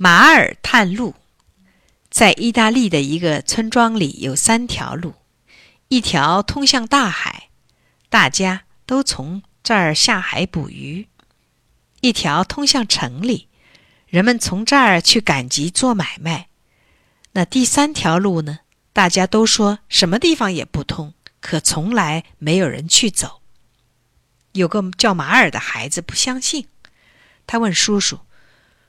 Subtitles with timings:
[0.00, 1.16] 马尔探路，
[2.08, 5.12] 在意大利的一个村庄里有三条路，
[5.88, 7.48] 一条通向大海，
[8.08, 11.08] 大家都从这儿下海捕鱼；
[12.00, 13.48] 一条通向城里，
[14.06, 16.46] 人们从这儿去赶集做买卖。
[17.32, 18.60] 那第三条路呢？
[18.92, 23.42] 大家都说什么地方也不通，可从来没有人去走。
[24.52, 26.68] 有个叫马尔的孩子不相信，
[27.48, 28.20] 他问叔叔。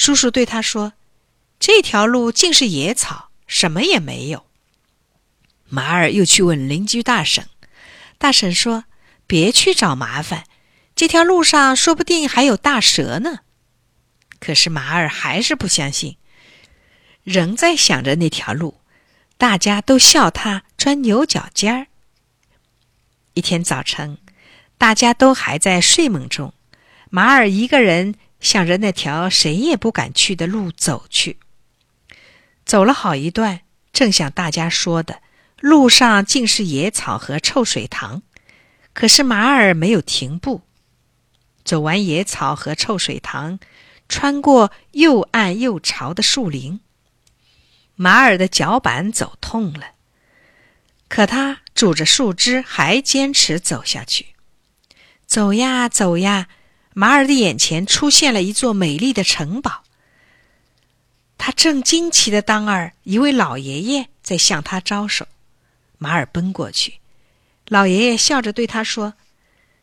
[0.00, 0.94] 叔叔对他说
[1.60, 4.46] ：“这条路尽是野草，什么也没有。”
[5.68, 7.46] 马尔又去问邻居大婶，
[8.16, 8.84] 大婶说
[9.28, 10.44] ：“别去找麻烦，
[10.96, 13.40] 这条路上说不定还有大蛇呢。”
[14.40, 16.16] 可是马尔还是不相信，
[17.22, 18.80] 仍在想着那条路。
[19.36, 21.88] 大家都笑他钻牛角尖儿。
[23.34, 24.16] 一天早晨，
[24.78, 26.54] 大家都还在睡梦中，
[27.10, 28.14] 马尔一个人。
[28.40, 31.38] 向着那条谁也不敢去的路走去，
[32.64, 33.60] 走了好一段，
[33.92, 35.20] 正像大家说的，
[35.60, 38.22] 路上尽是野草和臭水塘。
[38.92, 40.62] 可是马尔没有停步。
[41.62, 43.60] 走完野草和臭水塘，
[44.08, 46.80] 穿过又暗又潮的树林，
[47.94, 49.92] 马尔的脚板走痛了，
[51.08, 54.34] 可他拄着树枝还坚持走下去。
[55.26, 56.48] 走呀走呀。
[56.92, 59.84] 马尔的眼前出现了一座美丽的城堡。
[61.38, 65.26] 他正惊奇的当儿，一位老爷爷在向他招手。
[65.96, 66.94] 马尔奔过去，
[67.68, 69.14] 老爷爷笑着对他说：“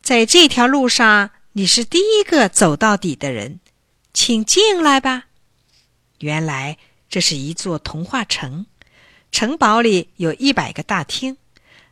[0.00, 3.58] 在这条路上，你是第一个走到底的人，
[4.14, 5.24] 请进来吧。”
[6.20, 6.78] 原来
[7.08, 8.66] 这是一座童话城，
[9.32, 11.36] 城堡里有一百个大厅，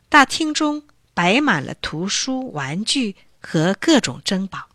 [0.07, 4.68] 大厅中摆满了图书、玩具和各种珍宝。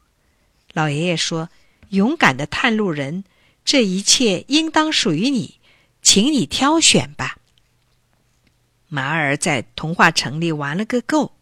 [0.75, 1.49] 老爷爷说
[1.91, 3.25] ：“勇敢的探路人，
[3.65, 5.61] 这一切应当属于你，
[6.03, 7.39] 请你挑选吧。”
[8.89, 11.37] 马尔在童话城里玩了个够，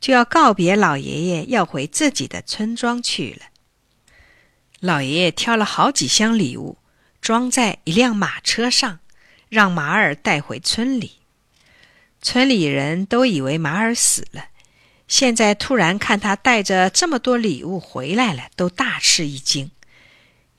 [0.00, 3.46] 就要告别老爷爷，要回自己的村庄去了。
[4.80, 6.78] 老爷爷挑了好几箱礼物，
[7.20, 9.00] 装在一辆马车上，
[9.48, 11.20] 让马尔带回村里。
[12.20, 14.46] 村里人都以为马尔死了。
[15.06, 19.70] 现在突然看他带着这么多礼物回来了，都大吃一惊。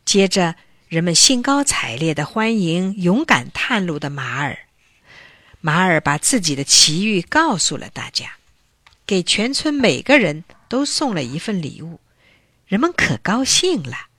[0.06, 0.56] 接着，
[0.88, 4.60] 人们兴高采烈的欢迎勇敢探路的马尔。
[5.62, 8.34] 马尔把自己的奇遇告诉了大家，
[9.08, 12.00] 给全村每个人都送了一份礼物，
[12.68, 14.10] 人们可高兴了。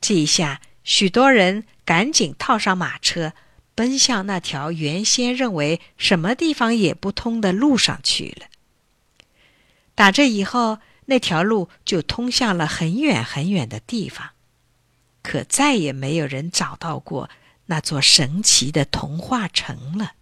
[0.00, 3.32] 这一下，许多人赶紧套上马车，
[3.74, 8.46] 奔向那条原先认为什么地方也不通的路上去了。
[9.96, 14.30] 打这以后，那条路就通向了很远很远的地方，
[15.22, 17.30] 可再也没有人找到过
[17.66, 20.12] 那座神奇的童话城了。